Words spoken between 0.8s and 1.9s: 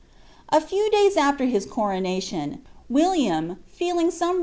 (bys afler his